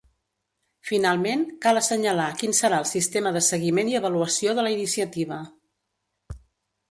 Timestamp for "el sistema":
2.83-3.33